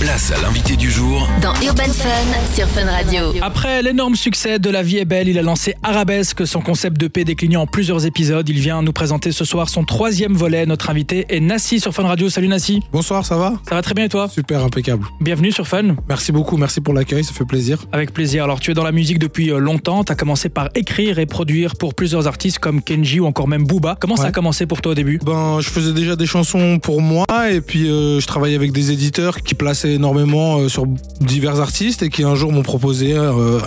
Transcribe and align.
Place 0.00 0.32
à 0.32 0.40
l'invité 0.40 0.74
du 0.74 0.90
jour 0.90 1.28
Dans 1.42 1.52
Urban 1.62 1.92
Fun 1.92 2.54
sur 2.54 2.66
Fun 2.66 2.86
Radio. 2.86 3.34
Après 3.42 3.82
l'énorme 3.82 4.16
succès 4.16 4.58
de 4.58 4.70
La 4.70 4.82
vie 4.82 4.96
est 4.96 5.04
belle, 5.04 5.28
il 5.28 5.38
a 5.38 5.42
lancé 5.42 5.74
Arabesque, 5.82 6.46
son 6.46 6.62
concept 6.62 6.96
de 6.96 7.08
paix 7.08 7.24
décliné 7.24 7.58
en 7.58 7.66
plusieurs 7.66 8.06
épisodes. 8.06 8.48
Il 8.48 8.58
vient 8.58 8.80
nous 8.80 8.94
présenter 8.94 9.32
ce 9.32 9.44
soir 9.44 9.68
son 9.68 9.84
troisième 9.84 10.32
volet. 10.32 10.64
Notre 10.64 10.88
invité 10.88 11.26
est 11.28 11.40
Nassi 11.40 11.78
sur 11.78 11.92
Fun 11.92 12.04
Radio. 12.04 12.30
Salut 12.30 12.48
Nassi. 12.48 12.80
Bonsoir, 12.90 13.26
ça 13.26 13.36
va 13.36 13.52
Ça 13.68 13.74
va 13.74 13.82
très 13.82 13.92
bien 13.92 14.04
et 14.04 14.08
toi 14.08 14.30
Super, 14.30 14.64
impeccable. 14.64 15.04
Bienvenue 15.20 15.52
sur 15.52 15.68
Fun. 15.68 15.96
Merci 16.08 16.32
beaucoup, 16.32 16.56
merci 16.56 16.80
pour 16.80 16.94
l'accueil, 16.94 17.22
ça 17.22 17.34
fait 17.34 17.44
plaisir. 17.44 17.84
Avec 17.92 18.14
plaisir. 18.14 18.44
Alors 18.44 18.60
tu 18.60 18.70
es 18.70 18.74
dans 18.74 18.84
la 18.84 18.92
musique 18.92 19.18
depuis 19.18 19.50
euh, 19.50 19.58
longtemps. 19.58 20.04
Tu 20.04 20.12
as 20.12 20.16
commencé 20.16 20.48
par 20.48 20.70
écrire 20.74 21.18
et 21.18 21.26
produire 21.26 21.76
pour 21.76 21.92
plusieurs 21.92 22.26
artistes 22.26 22.60
comme 22.60 22.80
Kenji 22.80 23.20
ou 23.20 23.26
encore 23.26 23.48
même 23.48 23.66
Booba. 23.66 23.98
Comment 24.00 24.16
ça 24.16 24.28
a 24.28 24.32
commencé 24.32 24.64
pour 24.64 24.80
toi 24.80 24.92
au 24.92 24.94
début? 24.94 25.18
Ben, 25.22 25.60
je 25.60 25.68
faisais 25.68 25.92
déjà 25.92 26.16
des 26.16 26.26
chansons 26.26 26.78
pour 26.78 27.02
moi 27.02 27.26
et 27.50 27.60
puis 27.60 27.90
euh, 27.90 28.20
je 28.20 28.26
travaillais 28.26 28.56
avec 28.56 28.72
des 28.72 28.92
éditeurs 28.92 29.42
qui 29.42 29.49
plaçaient 29.54 29.92
énormément 29.94 30.58
euh, 30.58 30.68
sur 30.68 30.86
divers 31.20 31.60
artistes 31.60 32.02
et 32.02 32.08
qui 32.08 32.24
un 32.24 32.34
jour 32.34 32.52
m'ont 32.52 32.62
proposé 32.62 33.14
euh, 33.16 33.58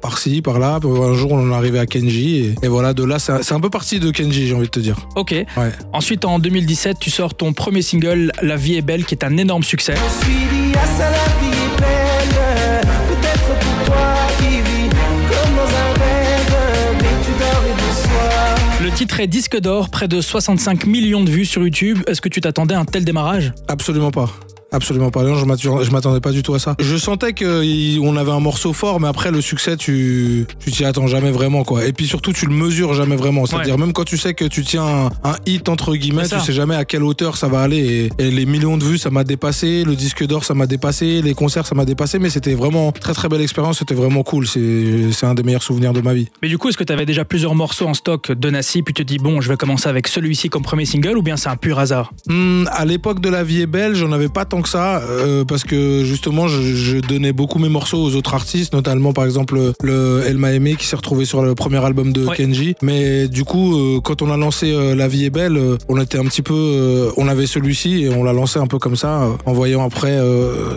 par-ci, 0.00 0.42
par-là. 0.42 0.80
Un 0.84 1.14
jour, 1.14 1.32
on 1.32 1.38
en 1.38 1.52
est 1.52 1.54
arrivé 1.54 1.78
à 1.78 1.86
Kenji 1.86 2.36
et, 2.38 2.54
et 2.64 2.68
voilà, 2.68 2.92
de 2.92 3.04
là, 3.04 3.18
c'est 3.18 3.52
un 3.52 3.60
peu 3.60 3.70
parti 3.70 4.00
de 4.00 4.10
Kenji, 4.10 4.46
j'ai 4.48 4.54
envie 4.54 4.66
de 4.66 4.70
te 4.70 4.80
dire. 4.80 4.96
Ok. 5.16 5.30
Ouais. 5.30 5.46
Ensuite 5.92 6.24
en 6.24 6.38
2017, 6.38 6.98
tu 7.00 7.10
sors 7.10 7.34
ton 7.34 7.52
premier 7.52 7.82
single 7.82 8.32
La 8.42 8.56
vie 8.56 8.74
est 8.74 8.82
belle 8.82 9.04
qui 9.04 9.14
est 9.14 9.24
un 9.24 9.36
énorme 9.36 9.62
succès. 9.62 9.94
Je 9.94 10.24
suis 10.24 10.34
dit 10.34 10.72
à 10.76 10.86
ça 10.86 11.10
la 11.10 11.40
vie 11.40 11.56
est 11.56 11.80
belle 11.80 12.88
Peut-être 13.08 13.46
pour 13.46 13.84
toi 13.86 14.04
qui 14.38 14.56
vis 14.56 14.88
comme 14.90 15.54
dans 15.54 15.62
un 15.62 15.92
rêve 16.02 16.56
Mais 17.00 17.24
tu 17.24 17.32
dors 17.38 17.64
et 17.64 17.74
bonsoir 17.80 18.82
Le 18.82 18.90
titre 18.90 19.20
est 19.20 19.28
disque 19.28 19.58
d'or, 19.60 19.88
près 19.88 20.08
de 20.08 20.20
65 20.20 20.86
millions 20.86 21.22
de 21.22 21.30
vues 21.30 21.44
sur 21.46 21.62
YouTube. 21.62 22.00
Est-ce 22.08 22.20
que 22.20 22.28
tu 22.28 22.40
t'attendais 22.40 22.74
à 22.74 22.80
un 22.80 22.84
tel 22.84 23.04
démarrage? 23.04 23.52
Absolument 23.68 24.10
pas. 24.10 24.30
Absolument 24.72 25.10
pas. 25.10 25.22
Non, 25.22 25.36
je 25.36 25.90
m'attendais- 25.90 26.20
pas 26.20 26.30
du 26.32 26.42
tout 26.42 26.54
à 26.54 26.58
ça. 26.58 26.74
Je 26.78 26.96
sentais 26.96 27.32
qu'on 27.34 28.16
avait 28.16 28.30
un 28.30 28.40
morceau 28.40 28.72
fort, 28.72 29.00
mais 29.00 29.08
après 29.08 29.30
le 29.30 29.40
succès, 29.40 29.76
tu 29.76 30.46
tu 30.64 30.70
t'y 30.70 30.84
attends 30.84 31.06
jamais 31.06 31.30
vraiment 31.30 31.64
quoi. 31.64 31.84
Et 31.84 31.92
puis 31.92 32.06
surtout, 32.06 32.32
tu 32.32 32.46
le 32.46 32.54
mesures 32.54 32.94
jamais 32.94 33.16
vraiment. 33.16 33.46
C'est-à-dire 33.46 33.78
même 33.78 33.92
quand 33.92 34.04
tu 34.04 34.16
sais 34.18 34.34
que 34.34 34.44
tu 34.44 34.64
tiens 34.64 34.84
un, 35.24 35.30
un 35.30 35.36
hit 35.46 35.68
entre 35.68 35.94
guillemets, 35.96 36.22
tu 36.38 36.46
sais 36.46 36.52
jamais 36.52 36.74
à 36.76 36.84
quelle 36.84 37.02
hauteur 37.02 37.36
ça 37.36 37.48
va 37.48 37.60
aller. 37.60 38.10
Et, 38.18 38.24
et 38.26 38.30
les 38.30 38.46
millions 38.46 38.76
de 38.78 38.84
vues, 38.84 38.98
ça 38.98 39.10
m'a 39.10 39.24
dépassé. 39.24 39.84
Le 39.84 39.94
disque 39.96 40.24
d'or, 40.26 40.44
ça 40.44 40.54
m'a 40.54 40.66
dépassé. 40.66 41.22
Les 41.22 41.34
concerts, 41.34 41.66
ça 41.66 41.74
m'a 41.74 41.84
dépassé. 41.84 42.18
Mais 42.18 42.30
c'était 42.30 42.54
vraiment 42.54 42.92
très 42.92 43.12
très 43.14 43.28
belle 43.28 43.40
expérience. 43.42 43.78
C'était 43.78 43.94
vraiment 43.94 44.22
cool. 44.22 44.46
C'est 44.46 45.12
c'est 45.12 45.26
un 45.26 45.34
des 45.34 45.42
meilleurs 45.42 45.62
souvenirs 45.62 45.92
de 45.92 46.00
ma 46.00 46.14
vie. 46.14 46.28
Mais 46.42 46.48
du 46.48 46.58
coup, 46.58 46.68
est-ce 46.68 46.78
que 46.78 46.84
tu 46.84 46.92
avais 46.92 47.06
déjà 47.06 47.24
plusieurs 47.24 47.54
morceaux 47.54 47.86
en 47.86 47.94
stock 47.94 48.30
de 48.32 48.50
Nassi, 48.50 48.82
puis 48.82 48.94
tu 48.94 49.04
te 49.04 49.08
dis, 49.08 49.18
bon, 49.18 49.40
je 49.40 49.48
vais 49.48 49.56
commencer 49.56 49.88
avec 49.88 50.08
celui-ci 50.08 50.48
comme 50.48 50.62
premier 50.62 50.84
single, 50.84 51.16
ou 51.18 51.22
bien 51.22 51.36
c'est 51.36 51.48
un 51.48 51.56
pur 51.56 51.78
hasard? 51.78 52.12
Hmm, 52.28 52.64
à 52.70 52.84
l'époque 52.84 53.20
de 53.20 53.28
La 53.28 53.42
Vie 53.44 53.60
est 53.62 53.66
belle, 53.66 53.94
j'en 53.94 54.12
avais 54.12 54.28
pas 54.28 54.44
tant 54.44 54.61
que 54.62 54.68
ça, 54.68 55.02
euh, 55.02 55.44
parce 55.44 55.64
que 55.64 56.04
justement, 56.04 56.48
je, 56.48 56.62
je 56.62 56.98
donnais 56.98 57.32
beaucoup 57.32 57.58
mes 57.58 57.68
morceaux 57.68 58.02
aux 58.02 58.14
autres 58.16 58.34
artistes, 58.34 58.72
notamment 58.72 59.12
par 59.12 59.24
exemple 59.24 59.72
le 59.82 60.24
Elle 60.26 60.38
m'a 60.38 60.52
aimé 60.52 60.76
qui 60.76 60.86
s'est 60.86 60.96
retrouvé 60.96 61.24
sur 61.24 61.42
le 61.42 61.54
premier 61.54 61.84
album 61.84 62.12
de 62.12 62.22
Ouais. 62.22 62.36
Kenji. 62.36 62.76
Mais 62.82 63.26
du 63.28 63.44
coup, 63.44 63.76
euh, 63.76 64.00
quand 64.00 64.22
on 64.22 64.30
a 64.30 64.36
lancé 64.36 64.72
euh, 64.72 64.94
La 64.94 65.08
Vie 65.08 65.24
est 65.24 65.30
belle, 65.30 65.58
on 65.88 66.00
était 66.00 66.18
un 66.18 66.24
petit 66.24 66.42
peu, 66.42 67.10
on 67.16 67.26
avait 67.28 67.46
celui-ci 67.46 68.04
et 68.04 68.10
on 68.10 68.22
l'a 68.22 68.32
lancé 68.32 68.58
un 68.58 68.66
peu 68.66 68.78
comme 68.78 68.96
ça, 68.96 69.28
en 69.44 69.52
voyant 69.52 69.84
après 69.84 70.16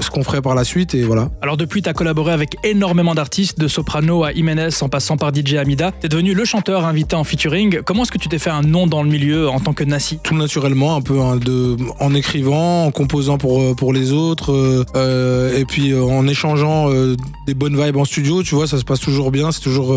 ce 0.02 0.10
qu'on 0.10 0.24
ferait 0.24 0.42
par 0.42 0.56
la 0.56 0.64
suite 0.64 0.96
et 0.96 1.04
voilà. 1.04 1.30
Alors 1.42 1.58
depuis, 1.58 1.82
tu 1.82 1.90
as 1.90 1.94
collaboré 1.94 2.34
avec 2.34 2.56
énormément 2.64 3.14
d'artistes, 3.14 3.60
de 3.60 3.68
Soprano 3.68 4.24
à 4.24 4.34
Jiménez 4.34 4.70
en 4.82 4.90
passant 4.90 5.18
par 5.18 5.34
DJ 5.34 5.56
Amida. 5.56 5.92
Tu 6.00 6.08
es 6.08 6.10
devenu 6.10 6.34
le 6.34 6.46
chanteur 6.46 6.86
invité 6.86 7.16
en 7.16 7.24
featuring. 7.24 7.82
Comment 7.84 8.04
est-ce 8.04 8.12
que 8.12 8.18
tu 8.18 8.28
t'es 8.30 8.40
fait 8.40 8.50
un 8.50 8.62
nom 8.62 8.88
dans 8.88 9.04
le 9.04 9.10
milieu 9.10 9.48
en 9.50 9.60
tant 9.60 9.74
que 9.74 9.84
Nassi? 9.84 10.20
Tout 10.24 10.36
naturellement, 10.36 10.96
un 10.96 11.02
peu 11.02 11.20
hein, 11.20 11.38
de, 11.38 11.78
en 12.00 12.14
écrivant, 12.16 12.86
en 12.86 12.92
composant 12.92 13.38
pour, 13.38 13.75
pour 13.76 13.94
les 13.94 14.12
autres, 14.12 14.52
euh, 14.52 14.84
euh, 14.96 15.58
et 15.58 15.66
puis 15.66 15.92
euh, 15.92 16.04
en 16.04 16.28
échangeant 16.28 16.90
des 17.48 17.54
bonnes 17.54 17.82
vibes 17.82 17.98
en 17.98 18.06
studio, 18.06 18.44
tu 18.44 18.56
vois, 18.56 18.68
ça 18.68 18.78
se 18.78 18.84
passe 18.84 19.00
toujours 19.00 19.32
bien, 19.32 19.52
c'est 19.52 19.62
toujours, 19.62 19.94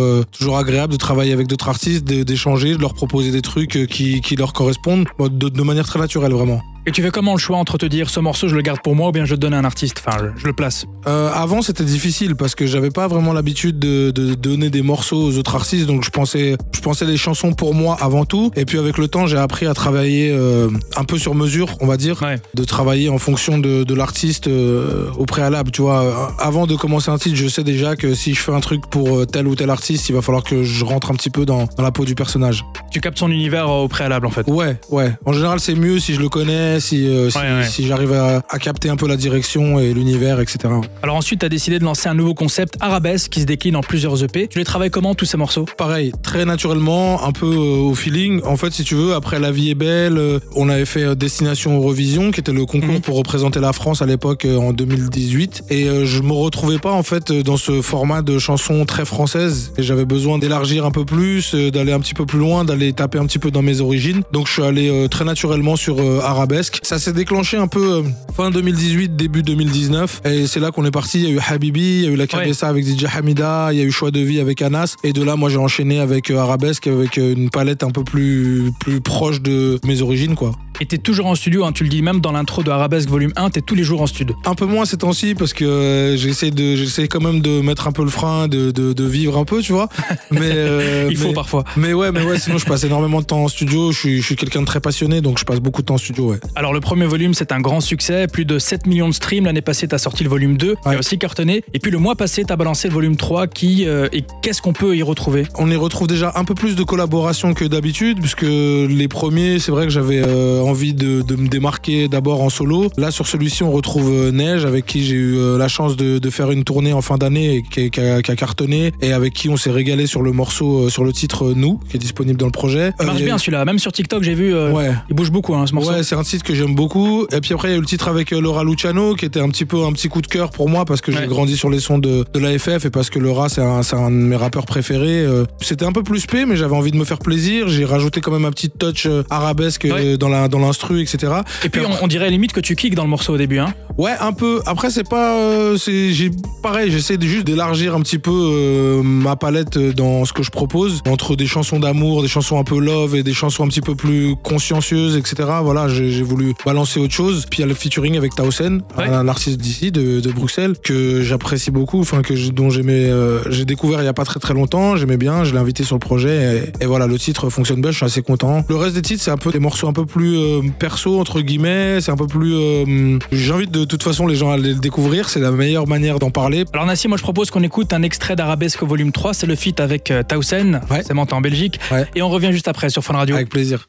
agréable 0.57 0.93
de 0.93 0.99
travailler 0.99 1.33
avec 1.33 1.47
d'autres 1.47 1.69
artistes, 1.69 2.05
d'échanger, 2.05 2.75
de 2.75 2.81
leur 2.81 2.95
proposer 2.95 3.31
des 3.31 3.43
trucs 3.43 3.87
qui, 3.89 4.37
leur 4.37 4.53
correspondent, 4.53 5.07
de 5.19 5.63
manière 5.63 5.87
très 5.87 5.99
naturelle 5.99 6.33
vraiment. 6.33 6.61
Et 6.89 6.91
tu 6.91 7.03
fais 7.03 7.11
comment 7.11 7.33
le 7.35 7.39
choix 7.39 7.59
entre 7.59 7.77
te 7.77 7.85
dire, 7.85 8.09
ce 8.09 8.19
morceau, 8.19 8.49
je 8.49 8.55
le 8.57 8.63
garde 8.63 8.81
pour 8.83 8.95
moi, 8.97 9.09
ou 9.11 9.13
bien 9.13 9.27
je 9.27 9.33
le 9.33 9.37
donne 9.37 9.53
à 9.53 9.59
un 9.59 9.65
artiste 9.65 10.03
Enfin, 10.07 10.17
je, 10.35 10.41
je 10.41 10.47
le 10.47 10.55
place? 10.55 10.87
Euh, 11.07 11.31
avant, 11.35 11.61
c'était 11.61 11.85
difficile 11.85 12.35
parce 12.35 12.55
que 12.55 12.65
j'avais 12.65 12.89
pas 12.89 13.09
vraiment 13.09 13.35
l'habitude 13.35 13.79
de, 13.79 14.11
de 14.11 14.33
donner 14.33 14.71
des 14.71 14.81
morceaux 14.81 15.23
aux 15.23 15.37
autres 15.37 15.55
artistes, 15.55 15.85
donc 15.87 16.03
je 16.03 16.09
pensais, 16.09 16.57
je 16.75 16.81
pensais 16.81 17.05
les 17.05 17.19
chansons 17.19 17.53
pour 17.53 17.75
moi 17.75 17.99
avant 18.01 18.25
tout. 18.25 18.51
Et 18.57 18.65
puis 18.65 18.79
avec 18.79 18.97
le 18.97 19.07
temps, 19.07 19.27
j'ai 19.27 19.37
appris 19.37 19.67
à 19.67 19.75
travailler 19.75 20.31
euh, 20.33 20.71
un 20.97 21.05
peu 21.05 21.19
sur 21.19 21.35
mesure, 21.35 21.77
on 21.81 21.87
va 21.87 21.99
dire, 21.99 22.23
Ouais. 22.23 22.37
de 22.55 22.65
travailler 22.65 23.11
en 23.11 23.19
fonction 23.19 23.59
de, 23.59 23.85
de 23.85 23.95
l'artiste 23.95 24.47
euh, 24.49 25.11
au 25.19 25.27
préalable. 25.27 25.71
Tu 25.73 25.83
vois, 25.83 26.35
avant 26.39 26.67
de 26.67 26.75
commencer 26.75 27.11
un 27.11 27.19
titre, 27.19 27.37
je 27.37 27.49
sais 27.49 27.65
déjà 27.65 27.97
que 27.97 28.15
si 28.15 28.33
je 28.33 28.41
fais 28.41 28.53
un 28.55 28.61
truc 28.61 28.87
pour 28.89 29.27
tel 29.27 29.47
ou 29.47 29.55
tel 29.55 29.69
artiste, 29.69 30.09
il 30.09 30.15
va 30.15 30.23
falloir 30.23 30.43
que 30.43 30.63
je 30.63 30.85
rentre 30.87 31.11
un 31.11 31.15
petit 31.15 31.29
peu 31.29 31.45
dans, 31.45 31.69
dans 31.77 31.83
la 31.83 31.91
peau 31.93 32.07
du 32.07 32.15
personnage. 32.15 32.65
Tu 32.99 33.03
captes 33.03 33.19
son 33.21 33.31
univers 33.31 33.69
euh, 33.69 33.85
au 33.85 33.87
préalable, 33.87 34.27
en 34.27 34.31
fait. 34.33 34.45
Ouais, 34.51 34.77
ouais. 34.91 35.13
En 35.25 35.33
général, 35.33 35.61
c'est 35.61 35.77
mieux 35.77 36.01
si 36.01 36.15
je 36.15 36.21
le 36.21 36.29
connais, 36.29 36.81
si, 36.81 37.07
euh, 37.07 37.31
si, 37.31 37.39
Ouais, 37.39 37.45
ouais. 37.45 37.65
si 37.65 37.87
j'arrive 37.87 38.13
à, 38.13 38.43
à 38.49 38.59
capter 38.59 38.89
un 38.89 38.97
peu 38.97 39.07
la 39.07 39.17
direction 39.17 39.79
et 39.79 39.95
l'univers, 39.95 40.41
etc. 40.41 40.59
Alors 41.05 41.15
ensuite, 41.15 41.39
tu 41.39 41.47
as 41.47 41.49
décidé 41.49 41.79
de 41.79 41.85
lancer 41.85 42.09
un 42.09 42.15
nouveau 42.15 42.35
concept, 42.35 42.75
Arabesque, 42.81 43.31
qui 43.31 43.41
se 43.43 43.47
décline 43.47 43.77
en 43.77 43.83
plusieurs 43.83 44.25
EP. 44.25 44.49
Tu 44.49 44.59
les 44.59 44.65
travailles 44.65 44.91
comment, 44.91 45.15
tous 45.15 45.27
ces 45.27 45.37
morceaux? 45.37 45.65
Pareil, 45.77 46.11
très 46.25 46.45
naturellement, 46.45 47.25
un 47.25 47.31
peu 47.31 47.47
euh, 47.47 47.89
au 47.89 47.95
feeling. 47.95 48.41
En 48.45 48.57
fait, 48.57 48.73
si 48.73 48.83
tu 48.83 48.97
veux, 48.97 49.15
après 49.15 49.39
La 49.39 49.53
vie 49.53 49.71
est 49.71 49.77
belle, 49.77 50.21
on 50.57 50.69
avait 50.69 50.85
fait 50.85 51.15
Destination 51.15 51.77
Eurovision, 51.77 52.33
qui 52.33 52.41
était 52.41 52.51
le 52.51 52.67
concours 52.67 52.95
Mhm. 52.95 53.01
pour 53.03 53.17
représenter 53.17 53.61
la 53.61 53.73
France 53.73 54.03
à 54.03 54.07
l'époque 54.07 54.45
en 54.45 54.73
2018. 54.73 55.63
Et 55.71 55.87
je 56.05 56.21
me 56.21 56.33
retrouvais 56.33 56.79
pas 56.81 56.91
en 56.91 57.05
fait 57.05 57.31
dans 57.31 57.59
ce 57.59 57.81
format 57.81 58.23
de 58.23 58.41
chanson 58.41 58.85
très 58.87 59.05
française. 59.05 59.73
Et 59.79 59.85
j'avais 59.85 60.05
besoin 60.05 60.39
d'élargir 60.39 60.85
un 60.85 60.91
peu 60.91 61.05
plus, 61.05 61.55
d'aller 61.55 61.93
un 61.93 62.01
petit 62.01 62.15
peu 62.15 62.27
plus 62.27 62.41
loin, 62.41 62.65
d'aller 62.65 62.88
taper 62.93 63.19
un 63.19 63.27
petit 63.27 63.39
peu 63.39 63.51
dans 63.51 63.63
mes 63.63 63.81
origines. 63.81 64.23
Donc 64.33 64.47
je 64.47 64.53
suis 64.53 64.63
allé 64.63 64.89
euh, 64.89 65.09
très 65.09 65.25
naturellement 65.25 65.77
sur 65.77 66.01
euh, 66.01 66.21
Arabesque. 66.23 66.81
Ça 66.83 66.99
s'est 66.99 67.13
déclenché 67.13 67.57
un 67.57 67.69
peu 67.69 67.99
euh, 67.99 68.03
fin 68.35 68.51
2018, 68.51 69.17
début 69.17 69.43
2019. 69.43 70.23
Et 70.25 70.47
c'est 70.47 70.61
là 70.61 70.71
qu'on 70.71 70.85
est 70.85 70.91
parti. 70.91 71.21
Il 71.21 71.29
y 71.29 71.33
a 71.33 71.35
eu 71.35 71.41
Habibi, 71.47 71.81
il 71.81 72.05
y 72.05 72.07
a 72.07 72.11
eu 72.11 72.17
la 72.17 72.27
Cabessa 72.27 72.69
avec 72.69 72.87
DJ 72.87 73.07
Hamida, 73.15 73.69
il 73.73 73.79
y 73.79 73.83
a 73.83 73.85
eu 73.85 73.91
Choix 73.91 74.11
de 74.11 74.21
vie 74.21 74.41
avec 74.41 74.63
Anas. 74.63 74.97
Et 75.05 75.13
de 75.13 75.23
là, 75.23 75.37
moi, 75.37 75.49
j'ai 75.49 75.59
enchaîné 75.59 76.01
avec 76.01 76.31
Arabesque, 76.31 76.87
avec 76.87 77.17
une 77.17 77.51
palette 77.51 77.83
un 77.83 77.91
peu 77.91 78.05
plus, 78.05 78.73
plus 78.81 79.01
proche 79.01 79.41
de 79.41 79.79
mes 79.85 80.03
origines, 80.03 80.35
quoi. 80.35 80.53
Et 80.81 80.87
t'es 80.87 80.99
toujours 80.99 81.27
en 81.27 81.35
studio, 81.35 81.65
hein, 81.65 81.73
tu 81.73 81.83
le 81.83 81.89
dis 81.89 82.03
même 82.03 82.21
dans 82.21 82.31
l'intro 82.33 82.63
de 82.63 82.71
Arabesque 82.71 83.09
volume 83.09 83.33
1, 83.37 83.51
t'es 83.51 83.61
tous 83.61 83.75
les 83.75 83.83
jours 83.83 84.01
en 84.01 84.07
studio. 84.07 84.37
Un 84.45 84.55
peu 84.55 84.65
moins 84.65 84.85
ces 84.85 84.97
temps-ci 84.97 85.35
parce 85.35 85.53
que 85.53 85.65
euh, 85.65 86.17
j'essaie 86.17 86.51
de, 86.53 86.77
j'essaie 86.77 87.09
quand 87.09 87.21
même 87.21 87.41
de 87.41 87.61
mettre 87.61 87.89
un 87.89 87.93
peu 87.93 88.05
le 88.05 88.11
frein, 88.11 88.47
de, 88.49 88.71
de, 88.71 88.93
de 88.93 89.05
vivre 89.05 89.37
un 89.39 89.45
peu, 89.45 89.61
tu 89.61 89.73
vois. 89.73 89.89
Mais 90.31 90.41
euh, 90.53 91.09
Il 91.11 91.17
faut 91.17 91.29
mais- 91.29 91.35
parfois. 91.35 91.65
Mais 91.77 91.93
ouais, 91.93 92.13
mais 92.13 92.23
ouais, 92.23 92.39
sinon 92.39 92.59
je 92.59 92.65
passe 92.67 92.85
énormément 92.85 93.21
de 93.21 93.27
temps 93.27 93.43
en 93.45 93.49
studio. 93.49 93.91
Je 93.93 93.99
suis, 93.99 94.21
je 94.21 94.27
suis 94.27 94.37
quelqu'un 94.37 94.61
de 94.61 94.67
très 94.67 94.81
passionné, 94.81 95.21
donc 95.21 95.39
je 95.39 95.45
passe 95.45 95.59
beaucoup 95.61 95.81
de 95.83 95.87
temps 95.87 95.95
en 95.95 95.99
studio, 95.99 96.31
ouais. 96.31 96.39
Alors 96.55 96.73
le 96.73 96.81
premier 96.81 97.07
volume 97.07 97.35
c'est 97.35 97.51
un 97.53 97.61
grand 97.61 97.81
succès, 97.81 98.27
plus 98.29 98.45
de 98.45 98.59
7 98.59 98.87
millions 98.87 99.09
de 99.09 99.15
streams. 99.15 99.45
L'année 99.47 99.61
passée 99.63 99.89
t'as 99.89 99.99
sorti 99.99 100.23
le 100.23 100.31
volume 100.31 100.57
2, 100.57 100.75
qui 100.75 100.89
Ouais. 100.89 100.95
a 100.97 100.99
aussi 100.99 101.19
cartonné. 101.19 101.63
Et 101.75 101.79
puis 101.81 101.91
le 101.91 101.99
mois 101.99 102.15
passé 102.15 102.45
t'as 102.45 102.57
balancé 102.57 102.89
le 102.89 102.95
volume 102.95 103.17
3 103.17 103.47
qui... 103.49 103.87
euh, 103.87 104.09
et 104.13 104.23
qu'est-ce 104.43 104.63
qu'on 104.63 104.73
peut 104.73 104.97
y 104.97 105.03
retrouver? 105.03 105.47
On 105.57 105.71
y 105.71 105.77
retrouve 105.77 106.07
déjà 106.07 106.33
un 106.37 106.45
peu 106.45 106.55
plus 106.55 106.77
de 106.77 106.83
collaboration 106.85 107.53
que 107.55 107.65
d'habitude, 107.65 108.19
puisque 108.21 108.43
les 108.43 109.09
premiers, 109.09 109.59
c'est 109.59 109.73
vrai 109.73 109.85
que 109.87 109.93
j'avais 109.93 110.23
euh, 110.25 110.61
envie 110.69 110.95
de, 110.95 111.23
de 111.23 111.37
me 111.37 111.49
démarquer 111.49 112.09
d'abord 112.09 112.43
en 112.43 112.51
solo. 112.51 112.91
Là, 112.97 113.11
sur 113.11 113.27
celui-ci, 113.27 113.63
on 113.63 113.73
retrouve 113.73 114.11
euh, 114.13 114.31
Neige, 114.31 114.65
avec 114.65 114.87
qui 114.87 115.05
j'ai 115.05 115.15
eu 115.17 115.37
euh, 115.37 115.59
la 115.59 115.69
chance 115.69 115.97
de, 115.97 116.19
de 116.19 116.31
faire 116.31 116.51
une 116.51 116.65
tournée 116.65 116.93
en 116.93 117.03
fin 117.03 117.17
d'année 117.19 117.57
et 117.57 117.63
qui, 117.63 117.91
qui 117.91 118.01
a, 118.01 118.23
qui 118.23 118.31
a 118.31 118.37
cartonné, 118.37 118.93
et 119.01 119.13
avec 119.13 119.33
qui 119.35 119.49
on 119.49 119.57
s'est 119.57 119.71
régalé 119.71 120.07
sur 120.07 120.23
le 120.23 120.33
morceau, 120.33 120.87
euh, 120.87 120.91
sur 120.91 121.05
le 121.05 121.13
titre 121.13 121.53
Nous, 121.55 121.81
qui 121.91 121.97
est 121.97 122.01
disponible 122.01 122.39
dans 122.39 122.47
le 122.47 122.53
projet. 122.53 122.93
Il 123.01 123.07
marche 123.07 123.21
Euh, 123.23 123.25
bien 123.25 123.39
celui-là, 123.39 123.65
même 123.65 123.79
sur 123.79 123.93
TikTok 123.93 124.23
j'ai 124.23 124.35
vu, 124.35 124.55
euh, 124.55 124.73
Ouais. 124.73 124.91
il 125.11 125.17
bouge 125.17 125.31
beaucoup 125.31 125.55
hein, 125.55 125.67
ce 125.67 125.75
morceau. 125.75 125.91
Ouais, 125.91 126.03
c'est 126.03 126.15
un 126.17 126.23
titre 126.23 126.45
que 126.45 126.55
j'aime 126.55 126.75
beaucoup. 126.75 127.27
Et 127.33 127.41
puis 127.41 127.55
après, 127.55 127.69
il 127.69 127.71
y 127.73 127.75
a 127.75 127.79
eu 127.79 127.81
le 127.81 127.87
titre 127.87 128.09
avec 128.09 128.31
Laura 128.31 128.65
Luciano, 128.65 129.15
qui 129.15 129.25
était 129.25 129.41
un 129.41 129.49
petit 129.49 129.65
peu 129.65 129.85
un 129.85 129.93
petit 129.93 130.09
coup 130.09 130.21
de 130.23 130.27
cœur 130.27 130.51
pour 130.51 130.69
moi 130.69 130.85
parce 130.85 131.01
que 131.01 131.11
Ouais. 131.11 131.19
j'ai 131.23 131.27
grandi 131.27 131.57
sur 131.57 131.71
les 131.71 131.81
sons 131.81 131.99
de, 131.99 132.25
de 132.33 132.39
l'AFF 132.39 132.85
et 132.85 132.91
parce 132.91 133.09
que 133.11 133.19
Laura, 133.19 133.49
c'est 133.49 133.61
un, 133.63 133.81
un 133.93 134.11
de 134.11 134.17
mes 134.17 134.37
rappeurs 134.37 134.67
préférés. 134.67 135.25
C'était 135.61 135.85
un 135.87 135.93
peu 135.93 136.03
plus 136.03 136.21
spé, 136.21 136.45
mais 136.45 136.57
j'avais 136.57 136.75
envie 136.77 136.91
de 136.91 136.97
me 136.97 137.05
faire 137.05 137.19
plaisir. 137.19 137.69
J'ai 137.69 137.85
rajouté 137.85 138.21
quand 138.21 138.33
même 138.33 138.45
un 138.45 138.51
petit 138.51 138.69
touch 138.71 139.07
arabesque 139.31 139.87
Ouais. 139.91 140.17
dans 140.19 140.29
la 140.29 140.49
dans 140.49 140.58
l'instru, 140.59 141.01
etc. 141.03 141.33
Et 141.65 141.69
puis 141.69 141.83
on, 141.85 142.05
on 142.05 142.07
dirait 142.07 142.31
limite 142.31 142.53
que 142.53 142.61
tu 142.61 142.77
kicks 142.77 142.95
dans 142.95 143.05
le 143.05 143.11
morceau 143.11 143.35
au 143.35 143.39
début. 143.39 143.59
Hein. 143.59 143.73
Ouais, 143.97 144.13
un 144.21 144.33
peu. 144.33 144.61
Après, 144.67 144.91
c'est 144.91 145.09
pas. 145.09 145.37
euh, 145.39 145.77
j'ai 145.77 146.31
pareil. 146.63 146.91
J'essaie 146.91 147.17
juste 147.21 147.45
d'élargir 147.47 147.95
un 147.97 148.01
petit 148.01 148.19
peu 148.19 148.31
euh, 148.33 149.03
ma 149.03 149.35
palette 149.37 149.77
euh, 149.77 149.93
dans 149.93 150.25
ce 150.25 150.33
que 150.33 150.43
je 150.45 150.51
propose 150.51 151.03
entre 151.09 151.35
des 151.37 151.47
chansons 151.47 151.81
d'amour, 151.81 152.23
des 152.23 152.29
chansons 152.29 152.59
un 152.59 152.65
peu 152.65 152.79
love 152.79 153.17
et 153.17 153.23
des 153.25 153.33
chansons 153.35 153.65
un 153.65 153.69
petit 153.69 153.81
peu 153.81 153.95
plus 153.97 154.35
consciencieuses, 154.43 155.17
etc. 155.17 155.49
Voilà, 155.63 155.89
j'ai 155.89 156.23
voulu 156.23 156.55
balancer 156.65 157.01
autre 157.01 157.13
chose. 157.15 157.47
Puis 157.51 157.59
il 157.59 157.63
y 157.63 157.65
a 157.65 157.67
le 157.67 157.75
featuring 157.75 158.17
avec 158.17 158.35
Tausen, 158.37 158.83
Ouais. 158.97 159.07
un 159.09 159.27
artiste 159.29 159.59
d'ici, 159.59 159.91
de, 159.93 160.21
de 160.21 160.31
Bruxelles, 160.31 160.75
que 160.83 161.23
j'apprécie 161.23 161.71
beaucoup. 161.71 162.01
Enfin, 162.01 162.23
que 162.23 162.35
dont 162.51 162.71
j'aimais, 162.71 163.11
euh, 163.11 163.41
j'ai 163.51 163.65
découvert 163.65 164.01
il 164.01 164.05
y 164.05 164.09
a 164.09 164.13
pas 164.13 164.25
très 164.25 164.39
très 164.41 164.55
longtemps. 164.55 164.97
J'aimais 164.97 165.17
bien. 165.17 165.43
Je 165.45 165.53
l'ai 165.53 165.59
invité 165.59 165.83
sur 165.85 165.97
le 165.97 166.01
projet 166.01 166.71
et, 166.81 166.85
et 166.85 166.87
voilà, 166.87 167.07
le 167.07 167.19
titre 167.19 167.51
fonctionne 167.51 167.81
bien. 167.81 167.91
Je 167.91 167.97
suis 167.97 168.07
assez 168.07 168.23
content. 168.23 168.65
Le 168.69 168.77
reste 168.77 168.95
des 168.95 169.03
titres, 169.03 169.23
c'est 169.25 169.31
un 169.33 169.37
peu 169.37 169.51
des 169.51 169.59
morceaux 169.59 169.89
un 169.89 169.93
peu 169.93 170.07
plus 170.07 170.37
euh, 170.49 170.63
perso 170.79 171.21
entre 171.21 171.41
guillemets. 171.41 172.01
C'est 172.01 172.11
un 172.11 172.17
peu 172.17 172.27
plus. 172.27 172.55
euh, 172.55 173.19
J'invite 173.33 173.71
de 173.71 173.85
toute 173.85 174.03
façon 174.03 174.27
les 174.27 174.35
gens 174.37 174.51
à 174.51 174.55
aller 174.55 174.75
le 174.75 174.81
découvrir. 174.81 175.29
C'est 175.29 175.41
la 175.41 175.51
meilleure 175.51 175.87
manière 175.87 176.19
d'en 176.19 176.31
parler. 176.31 176.65
Alors 176.73 176.87
Nassi, 176.87 177.09
moi 177.09 177.17
je 177.19 177.23
propose 177.23 177.51
qu'on 177.51 177.63
écoute 177.63 177.93
un 177.93 178.03
extrait 178.03 178.37
d'Arabesque 178.37 178.83
volume 178.83 179.13
3, 179.13 179.35
c'est 179.35 179.47
le 179.47 179.55
feat 179.57 179.81
avec 179.81 180.11
euh, 180.11 180.23
Tausen, 180.23 180.81
Ouais. 180.91 180.99
forcément 180.99 181.27
t'es 181.27 181.35
en 181.35 181.41
Belgique, 181.41 181.79
Ouais. 181.91 182.07
et 182.15 182.23
on 182.23 182.29
revient 182.29 182.53
juste 182.53 182.69
après 182.69 182.91
sur 182.91 183.03
Fun 183.05 183.15
Radio. 183.15 183.35
Avec 183.37 183.49
plaisir. 183.51 183.89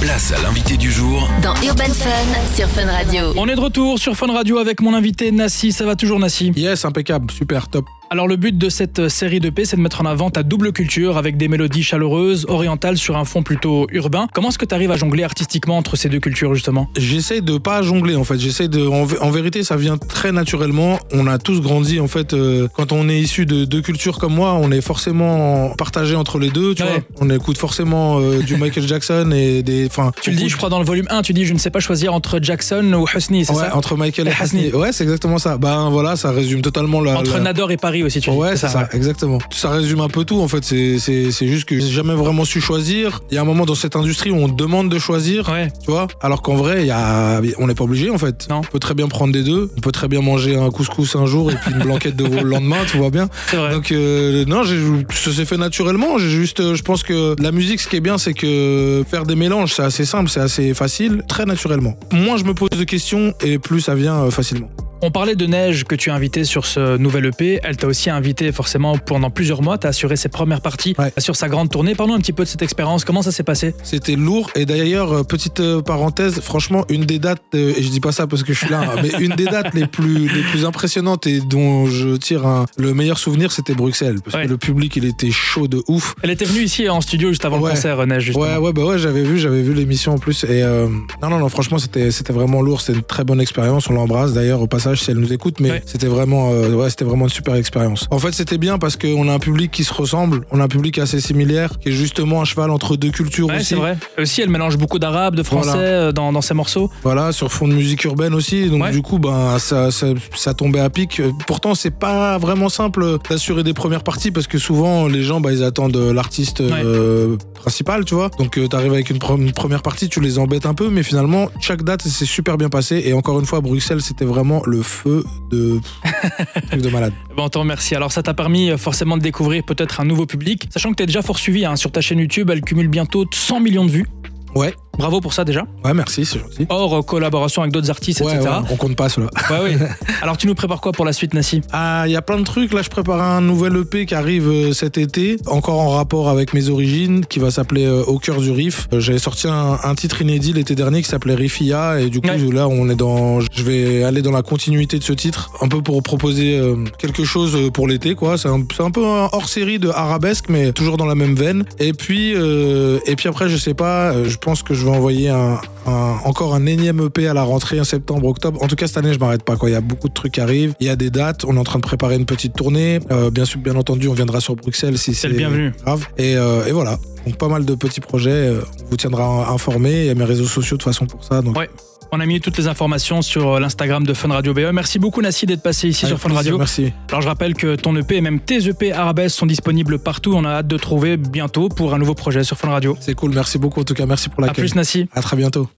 Place 0.00 0.32
à 0.36 0.42
l'invité 0.42 0.76
du 0.76 0.90
jour 0.90 1.28
Dans 1.42 1.54
Urban 1.64 1.84
Fun 1.84 2.54
sur 2.56 2.68
Fun 2.68 2.86
Radio. 2.90 3.32
On 3.36 3.46
est 3.48 3.54
de 3.54 3.60
retour 3.60 3.98
sur 3.98 4.16
Fun 4.16 4.32
Radio 4.32 4.58
avec 4.58 4.80
mon 4.80 4.94
invité 4.94 5.30
Nassi, 5.30 5.72
ça 5.72 5.84
va 5.84 5.94
toujours 5.96 6.18
Nassi? 6.18 6.52
Yes, 6.56 6.84
impeccable, 6.84 7.30
super, 7.30 7.68
top. 7.68 7.84
Alors 8.08 8.28
le 8.28 8.36
but 8.36 8.56
de 8.56 8.68
cette 8.68 9.08
série 9.08 9.40
de 9.40 9.50
P, 9.50 9.64
c'est 9.64 9.76
de 9.76 9.80
mettre 9.82 10.00
en 10.00 10.06
avant 10.06 10.30
ta 10.30 10.44
double 10.44 10.72
culture 10.72 11.16
avec 11.18 11.36
des 11.36 11.48
mélodies 11.48 11.82
chaleureuses, 11.82 12.46
orientales 12.48 12.96
sur 12.98 13.16
un 13.16 13.24
fond 13.24 13.42
plutôt 13.42 13.88
urbain. 13.90 14.28
Comment 14.32 14.50
est-ce 14.50 14.58
que 14.58 14.64
tu 14.64 14.74
arrives 14.76 14.92
à 14.92 14.96
jongler 14.96 15.24
artistiquement 15.24 15.76
entre 15.76 15.96
ces 15.96 16.08
deux 16.08 16.20
cultures 16.20 16.54
justement? 16.54 16.88
J'essaye 16.96 17.42
de 17.42 17.58
pas 17.58 17.82
jongler 17.82 18.14
en 18.14 18.22
fait. 18.22 18.38
J'essaye 18.38 18.68
de. 18.68 18.86
En, 18.86 19.06
vé- 19.06 19.18
en 19.20 19.30
vérité, 19.30 19.64
ça 19.64 19.76
vient 19.76 19.98
très 19.98 20.30
naturellement. 20.30 21.00
On 21.12 21.26
a 21.26 21.38
tous 21.38 21.60
grandi 21.60 21.98
en 21.98 22.06
fait. 22.06 22.32
euh, 22.32 22.68
quand 22.74 22.92
on 22.92 23.08
est 23.08 23.18
issu 23.18 23.44
de 23.44 23.64
deux 23.64 23.82
cultures 23.82 24.18
comme 24.18 24.34
moi, 24.34 24.54
on 24.54 24.70
est 24.70 24.80
forcément 24.82 25.70
partagé 25.76 26.14
entre 26.14 26.38
les 26.38 26.50
deux. 26.50 26.76
Tu 26.76 26.84
Ouais. 26.84 26.88
vois, 26.88 26.98
on 27.20 27.28
écoute 27.30 27.58
forcément 27.58 28.20
euh, 28.20 28.38
du 28.38 28.56
Michael 28.56 28.86
Jackson 28.86 29.32
et 29.34 29.64
des. 29.64 29.86
Enfin, 29.86 30.12
Tu 30.22 30.30
le 30.30 30.36
dis, 30.36 30.48
je 30.48 30.56
crois, 30.56 30.68
dans 30.68 30.78
le 30.78 30.84
volume 30.86 31.06
1, 31.10 31.22
tu 31.22 31.32
dis 31.32 31.44
je 31.44 31.52
ne 31.54 31.58
sais 31.58 31.70
pas 31.70 31.80
choisir 31.80 32.14
entre 32.14 32.38
Jackson 32.40 32.92
ou 32.92 33.04
Husni, 33.12 33.44
c'est 33.44 33.52
Ouais, 33.52 33.64
ça? 33.64 33.76
entre 33.76 33.96
Michael 33.96 34.28
et 34.28 34.30
Et. 34.30 34.34
Hasni. 34.40 34.70
Ouais, 34.72 34.92
c'est 34.92 35.02
exactement 35.02 35.38
ça. 35.38 35.58
Ben 35.58 35.90
voilà, 35.90 36.14
ça 36.14 36.30
résume 36.30 36.62
totalement 36.62 37.00
la. 37.00 37.18
Entre 37.18 37.32
la- 37.34 37.40
Nador 37.40 37.72
et 37.72 37.76
Paris 37.76 37.95
aussi, 38.02 38.20
tu. 38.20 38.30
Ouais, 38.30 38.56
c'est 38.56 38.68
ça, 38.68 38.88
exactement. 38.92 39.38
Ça 39.50 39.70
résume 39.70 40.00
un 40.00 40.08
peu 40.08 40.24
tout 40.24 40.40
en 40.40 40.48
fait. 40.48 40.64
C'est 40.64 41.46
juste 41.46 41.64
que 41.64 41.78
j'ai 41.78 41.88
jamais 41.88 42.14
vraiment 42.14 42.44
su 42.44 42.60
choisir. 42.60 43.20
Il 43.30 43.34
y 43.34 43.38
a 43.38 43.42
un 43.42 43.44
moment 43.44 43.66
dans 43.66 43.74
cette 43.74 43.96
industrie 43.96 44.30
où 44.30 44.36
on 44.36 44.48
demande 44.48 44.88
de 44.88 44.98
choisir. 44.98 45.48
Ouais. 45.48 45.68
Tu 45.84 45.90
vois 45.90 46.06
Alors 46.20 46.42
qu'en 46.42 46.56
vrai, 46.56 46.86
y 46.86 46.90
a... 46.90 47.40
on 47.58 47.66
n'est 47.66 47.74
pas 47.74 47.84
obligé 47.84 48.10
en 48.10 48.18
fait. 48.18 48.48
Non. 48.48 48.58
On 48.58 48.62
peut 48.62 48.78
très 48.78 48.94
bien 48.94 49.08
prendre 49.08 49.32
des 49.32 49.42
deux. 49.42 49.70
On 49.76 49.80
peut 49.80 49.92
très 49.92 50.08
bien 50.08 50.20
manger 50.20 50.56
un 50.56 50.70
couscous 50.70 51.16
un 51.16 51.26
jour 51.26 51.50
et 51.50 51.54
puis 51.54 51.72
une 51.72 51.78
blanquette 51.78 52.16
de 52.16 52.24
veau 52.24 52.42
le 52.42 52.50
lendemain, 52.50 52.78
tu 52.90 52.96
vois 52.96 53.10
bien. 53.10 53.28
C'est 53.48 53.56
vrai. 53.56 53.72
Donc 53.72 53.92
euh, 53.92 54.44
non, 54.46 54.62
ça 54.64 55.32
s'est 55.32 55.44
fait 55.44 55.56
naturellement. 55.56 56.18
J'ai 56.18 56.30
juste, 56.30 56.60
euh, 56.60 56.74
je 56.74 56.82
pense 56.82 57.02
que 57.02 57.34
la 57.40 57.52
musique, 57.52 57.80
ce 57.80 57.88
qui 57.88 57.96
est 57.96 58.00
bien, 58.00 58.18
c'est 58.18 58.34
que 58.34 59.04
faire 59.08 59.24
des 59.24 59.36
mélanges, 59.36 59.74
c'est 59.74 59.82
assez 59.82 60.04
simple, 60.04 60.30
c'est 60.30 60.40
assez 60.40 60.74
facile, 60.74 61.22
très 61.28 61.44
naturellement. 61.44 61.94
Moins 62.12 62.36
je 62.36 62.44
me 62.44 62.54
pose 62.54 62.70
de 62.70 62.84
questions 62.84 63.34
et 63.40 63.58
plus 63.58 63.80
ça 63.80 63.94
vient 63.94 64.24
euh, 64.24 64.30
facilement. 64.30 64.70
On 65.02 65.10
parlait 65.10 65.34
de 65.36 65.44
Neige 65.46 65.84
que 65.84 65.94
tu 65.94 66.10
as 66.10 66.14
invité 66.14 66.44
sur 66.44 66.64
ce 66.64 66.96
nouvel 66.96 67.26
EP. 67.26 67.60
Elle 67.62 67.76
t'a 67.76 67.86
aussi 67.86 68.08
invité 68.08 68.50
forcément 68.50 68.96
pendant 68.96 69.28
plusieurs 69.30 69.60
mois. 69.60 69.76
Tu 69.76 69.86
as 69.86 69.90
assuré 69.90 70.16
ses 70.16 70.30
premières 70.30 70.62
parties 70.62 70.94
Ouais. 70.98 71.12
sur 71.18 71.36
sa 71.36 71.48
grande 71.48 71.70
tournée. 71.70 71.94
Parlons 71.94 72.14
un 72.14 72.18
petit 72.18 72.32
peu 72.32 72.44
de 72.44 72.48
cette 72.48 72.62
expérience. 72.62 73.04
Comment 73.04 73.20
ça 73.20 73.30
s'est 73.30 73.42
passé? 73.42 73.74
C'était 73.82 74.16
lourd 74.16 74.50
et 74.54 74.64
d'ailleurs 74.64 75.12
euh, 75.12 75.22
petite 75.22 75.60
euh, 75.60 75.82
parenthèse, 75.82 76.40
franchement 76.40 76.84
une 76.88 77.04
des 77.04 77.18
dates 77.18 77.42
euh, 77.54 77.74
et 77.76 77.82
je 77.82 77.88
dis 77.90 78.00
pas 78.00 78.10
ça 78.10 78.26
parce 78.26 78.42
que 78.42 78.54
je 78.54 78.58
suis 78.58 78.70
là, 78.70 78.80
hein, 78.80 79.00
mais 79.02 79.10
une 79.22 79.34
des 79.36 79.44
dates 79.44 79.74
les 79.74 79.86
plus 79.86 80.28
les 80.28 80.42
plus 80.42 80.64
impressionnantes 80.64 81.26
et 81.26 81.40
dont 81.40 81.86
je 81.86 82.16
tire 82.16 82.46
un- 82.46 82.64
le 82.78 82.94
meilleur 82.94 83.18
souvenir, 83.18 83.52
c'était 83.52 83.74
Bruxelles 83.74 84.20
parce 84.24 84.34
Ouais. 84.36 84.44
que 84.44 84.48
le 84.50 84.56
public 84.56 84.96
il 84.96 85.04
était 85.04 85.30
chaud 85.30 85.68
de 85.68 85.82
ouf. 85.88 86.14
Elle 86.22 86.30
était 86.30 86.46
venue 86.46 86.62
ici 86.62 86.88
en 86.88 87.02
studio 87.02 87.28
juste 87.28 87.44
avant 87.44 87.58
Ouais. 87.60 87.70
le 87.70 87.76
concert, 87.76 88.06
Neige, 88.06 88.24
justement. 88.24 88.44
Ouais 88.46 88.56
ouais 88.56 88.72
bah 88.72 88.84
ouais 88.84 88.98
j'avais 88.98 89.22
vu 89.22 89.38
j'avais 89.38 89.60
vu 89.62 89.74
l'émission 89.74 90.14
en 90.14 90.18
plus 90.18 90.42
et 90.44 90.62
euh, 90.62 90.88
non 91.22 91.28
non 91.28 91.38
non 91.38 91.48
franchement 91.50 91.76
c'était 91.78 92.10
c'était 92.10 92.32
vraiment 92.32 92.62
lourd 92.62 92.80
c'était 92.80 92.98
une 92.98 93.04
très 93.04 93.24
bonne 93.24 93.40
expérience 93.42 93.88
on 93.90 93.92
l'embrasse 93.92 94.32
d'ailleurs 94.32 94.62
au 94.62 94.66
passage 94.66 94.95
si 95.02 95.10
elle 95.10 95.18
nous 95.18 95.32
écoute 95.32 95.60
mais 95.60 95.70
Ouais. 95.70 95.82
c'était 95.86 96.06
vraiment 96.06 96.50
euh, 96.52 96.72
ouais 96.74 96.90
c'était 96.90 97.04
vraiment 97.04 97.24
une 97.24 97.30
super 97.30 97.54
expérience 97.56 98.06
en 98.10 98.18
fait 98.18 98.32
c'était 98.32 98.58
bien 98.58 98.78
parce 98.78 98.96
qu'on 98.96 99.28
a 99.28 99.32
un 99.32 99.38
public 99.38 99.70
qui 99.70 99.84
se 99.84 99.92
ressemble 99.92 100.42
on 100.50 100.60
a 100.60 100.64
un 100.64 100.68
public 100.68 100.98
assez 100.98 101.20
similaire 101.20 101.78
qui 101.80 101.88
est 101.90 101.92
justement 101.92 102.40
à 102.40 102.44
cheval 102.44 102.70
entre 102.70 102.96
deux 102.96 103.10
cultures 103.10 103.48
Ouais, 103.48 103.56
aussi 103.56 103.64
c'est 103.66 103.74
vrai. 103.76 103.96
Aussi, 104.18 104.40
elle 104.42 104.48
mélange 104.50 104.76
beaucoup 104.78 104.98
d'arabe, 104.98 105.34
de 105.36 105.42
français 105.42 105.70
Voilà. 105.70 105.82
euh, 105.88 106.12
dans, 106.12 106.32
dans 106.32 106.40
ses 106.40 106.54
morceaux. 106.54 106.90
Voilà, 107.02 107.32
sur 107.32 107.52
fond 107.52 107.68
de 107.68 107.74
musique 107.74 108.04
urbaine 108.04 108.34
aussi. 108.34 108.68
Donc 108.70 108.82
Ouais. 108.82 108.90
du 108.90 109.02
coup, 109.02 109.18
ben 109.18 109.58
ça, 109.58 109.90
ça, 109.90 110.06
ça 110.34 110.54
tombait 110.54 110.80
à 110.80 110.88
pic. 110.90 111.20
Euh, 111.20 111.30
Pourtant, 111.46 111.74
c'est 111.74 111.90
pas 111.90 112.38
vraiment 112.38 112.68
simple 112.68 113.18
d'assurer 113.28 113.62
des 113.62 113.74
premières 113.74 114.02
parties 114.02 114.30
parce 114.30 114.46
que 114.46 114.58
souvent 114.58 115.06
les 115.06 115.22
gens, 115.22 115.40
bah, 115.40 115.52
ils 115.52 115.62
attendent 115.62 115.96
l'artiste 115.96 116.60
euh, 116.60 117.36
principal, 117.54 118.04
tu 118.04 118.14
vois. 118.14 118.30
Donc 118.38 118.58
t'arrives 118.70 118.92
avec 118.92 119.10
une, 119.10 119.18
pre- 119.18 119.40
une 119.40 119.52
première 119.52 119.82
partie, 119.82 120.08
tu 120.08 120.20
les 120.20 120.38
embêtes 120.38 120.66
un 120.66 120.74
peu, 120.74 120.88
mais 120.88 121.02
finalement 121.02 121.48
chaque 121.60 121.82
date 121.82 122.02
s'est 122.02 122.24
super 122.26 122.56
bien 122.56 122.68
passé. 122.68 123.02
Et 123.04 123.12
encore 123.12 123.38
une 123.40 123.46
fois, 123.46 123.60
Bruxelles, 123.60 124.02
c'était 124.02 124.24
vraiment 124.24 124.62
le 124.66 124.75
feu 124.82 125.24
de 125.50 126.88
malade. 126.90 127.12
Bon, 127.36 127.44
on 127.44 127.48
te 127.48 127.58
remercie. 127.58 127.94
Alors, 127.94 128.12
ça 128.12 128.22
t'a 128.22 128.34
permis 128.34 128.70
euh, 128.70 128.76
forcément 128.76 129.16
de 129.16 129.22
découvrir 129.22 129.64
peut-être 129.64 130.00
un 130.00 130.04
nouveau 130.04 130.26
public. 130.26 130.68
Sachant 130.70 130.90
que 130.90 130.96
tu 130.96 131.02
es 131.02 131.06
déjà 131.06 131.22
fort 131.22 131.38
suivi 131.38 131.64
hein, 131.64 131.76
sur 131.76 131.92
ta 131.92 132.00
chaîne 132.00 132.18
YouTube. 132.18 132.50
Elle 132.50 132.62
cumule 132.62 132.88
bientôt 132.88 133.26
100 133.30 133.60
millions 133.60 133.84
de 133.84 133.90
vues. 133.90 134.06
Ouais, 134.54 134.74
Bravo 134.98 135.20
pour 135.20 135.32
ça 135.32 135.44
déjà. 135.44 135.62
ouais, 135.84 135.94
merci, 135.94 136.24
c'est 136.24 136.38
gentil. 136.38 136.66
Hors 136.68 136.94
euh, 136.98 137.02
collaboration 137.02 137.62
avec 137.62 137.72
d'autres 137.72 137.90
artistes, 137.90 138.20
Ouais, 138.20 138.34
etc. 138.34 138.48
ouais, 138.48 138.68
on 138.70 138.76
compte 138.76 138.96
pas 138.96 139.08
cela. 139.08 139.26
Ouais, 139.50 139.58
oui. 139.64 139.86
Alors, 140.22 140.36
tu 140.36 140.46
nous 140.46 140.54
prépares 140.54 140.80
quoi 140.80 140.92
pour 140.92 141.04
la 141.04 141.12
suite, 141.12 141.34
Nassi? 141.34 141.60
Ah, 141.72 142.04
il 142.06 142.12
y 142.12 142.16
a 142.16 142.22
plein 142.22 142.38
de 142.38 142.44
trucs. 142.44 142.72
Là, 142.72 142.82
je 142.82 142.88
prépare 142.90 143.20
un 143.22 143.40
nouvel 143.40 143.76
EP 143.76 144.06
qui 144.06 144.14
arrive 144.14 144.48
euh, 144.48 144.72
cet 144.72 144.98
été, 144.98 145.36
encore 145.46 145.80
en 145.80 145.90
rapport 145.90 146.28
avec 146.28 146.54
mes 146.54 146.68
origines, 146.68 147.24
qui 147.26 147.38
va 147.38 147.50
s'appeler 147.50 147.84
euh, 147.86 148.02
Au 148.04 148.18
cœur 148.18 148.40
du 148.40 148.50
riff. 148.50 148.88
J'avais 148.92 149.18
sorti 149.18 149.48
un, 149.48 149.78
un 149.82 149.94
titre 149.94 150.22
inédit 150.22 150.52
l'été 150.52 150.74
dernier 150.74 151.02
qui 151.02 151.08
s'appelait 151.08 151.34
Riffia, 151.34 152.00
et 152.00 152.08
du 152.10 152.20
coup, 152.20 152.28
Ouais. 152.28 152.38
là, 152.52 152.66
on 152.68 152.88
est 152.88 152.94
dans. 152.96 153.40
Je 153.40 153.62
vais 153.62 154.02
aller 154.04 154.22
dans 154.22 154.30
la 154.32 154.42
continuité 154.42 154.98
de 154.98 155.04
ce 155.04 155.12
titre, 155.12 155.50
un 155.60 155.68
peu 155.68 155.82
pour 155.82 156.02
proposer 156.02 156.60
quelque 156.98 157.24
chose 157.24 157.56
pour 157.72 157.86
l'été, 157.88 158.14
quoi. 158.14 158.36
C'est 158.38 158.48
un, 158.48 158.60
peu 158.90 159.04
un 159.04 159.28
hors 159.32 159.48
série 159.48 159.78
de 159.78 159.88
arabesque, 159.90 160.46
mais 160.48 160.72
toujours 160.72 160.96
dans 160.96 161.06
la 161.06 161.14
même 161.14 161.34
veine. 161.34 161.64
Et 161.78 161.92
puis, 161.92 162.32
euh, 162.34 162.98
et 163.06 163.14
puis 163.16 163.28
après, 163.28 163.48
je 163.48 163.56
sais 163.56 163.74
pas. 163.74 164.24
je 164.24 164.36
pense 164.36 164.62
que 164.62 164.74
je 164.74 164.85
vais 164.86 164.96
envoyer 164.96 165.28
un, 165.28 165.60
un- 165.86 166.16
encore 166.24 166.54
un 166.54 166.66
énième 166.66 167.00
EP 167.04 167.28
à 167.28 167.34
la 167.34 167.42
rentrée 167.42 167.78
en 167.80 167.84
septembre, 167.84 168.26
octobre. 168.26 168.62
En 168.62 168.68
tout 168.68 168.76
cas, 168.76 168.86
cette 168.86 168.96
année, 168.96 169.12
je 169.12 169.18
m'arrête 169.18 169.42
pas. 169.44 169.56
Quoi. 169.56 169.68
Il 169.70 169.72
y 169.72 169.76
a 169.76 169.80
beaucoup 169.80 170.08
de 170.08 170.14
trucs 170.14 170.32
qui 170.32 170.40
arrivent. 170.40 170.74
Il 170.80 170.86
y 170.86 170.90
a 170.90 170.96
des 170.96 171.10
dates. 171.10 171.44
On 171.44 171.56
est 171.56 171.58
en 171.58 171.64
train 171.64 171.78
de 171.78 171.84
préparer 171.84 172.16
une 172.16 172.26
petite 172.26 172.54
tournée. 172.54 173.00
Euh, 173.10 173.30
bien 173.30 173.44
sûr, 173.44 173.60
bien 173.60 173.76
entendu, 173.76 174.08
on 174.08 174.14
viendra 174.14 174.40
sur 174.40 174.56
Bruxelles 174.56 174.98
si 174.98 175.14
c'est 175.14 175.28
le 175.28 175.34
bienvenu. 175.36 175.72
grave. 175.84 176.06
Et, 176.18 176.36
euh, 176.36 176.64
et 176.66 176.72
voilà. 176.72 176.98
Donc 177.26 177.36
pas 177.36 177.48
mal 177.48 177.64
de 177.64 177.74
petits 177.74 178.00
projets. 178.00 178.30
Euh, 178.30 178.60
On 178.84 178.90
vous 178.90 178.96
tiendra 178.96 179.50
informés. 179.50 180.00
Il 180.02 180.06
y 180.06 180.10
a 180.10 180.14
mes 180.14 180.24
réseaux 180.24 180.44
sociaux 180.46 180.76
de 180.76 180.82
toute 180.82 180.92
façon 180.92 181.06
pour 181.06 181.24
ça. 181.24 181.42
Donc 181.42 181.56
Ouais. 181.56 181.68
On 182.12 182.20
a 182.20 182.26
mis 182.26 182.40
toutes 182.40 182.56
les 182.58 182.68
informations 182.68 183.20
sur 183.22 183.54
euh, 183.54 183.60
l'Instagram 183.60 184.04
de 184.04 184.14
Fun 184.14 184.28
Radio 184.28 184.54
BE. 184.54 184.70
Merci 184.72 184.98
beaucoup, 184.98 185.20
Nassi, 185.22 185.46
d'être 185.46 185.62
passé 185.62 185.88
ici 185.88 186.04
avec 186.06 186.18
sur 186.18 186.28
Fun 186.28 186.34
Radio. 186.34 186.56
Merci. 186.58 186.92
Alors, 187.08 187.20
je 187.20 187.28
rappelle 187.28 187.54
que 187.54 187.74
ton 187.76 187.94
EP 187.96 188.16
et 188.16 188.20
même 188.20 188.40
tes 188.40 188.68
EP 188.68 188.92
Arabesque 188.92 189.36
sont 189.36 189.46
disponibles 189.46 189.98
partout. 189.98 190.32
On 190.34 190.44
a 190.44 190.50
hâte 190.50 190.68
de 190.68 190.76
trouver 190.76 191.16
bientôt 191.16 191.68
pour 191.68 191.94
un 191.94 191.98
nouveau 191.98 192.14
projet 192.14 192.44
sur 192.44 192.56
Fun 192.56 192.68
Radio. 192.70 192.96
C'est 193.00 193.14
cool. 193.14 193.32
Merci 193.34 193.58
beaucoup. 193.58 193.80
En 193.80 193.84
tout 193.84 193.94
cas, 193.94 194.06
merci 194.06 194.28
pour 194.28 194.42
À 194.44 194.46
l'accueil. 194.46 194.64
plus, 194.66 194.74
Nassi. 194.74 195.08
À 195.14 195.20
très 195.22 195.36
bientôt. 195.36 195.68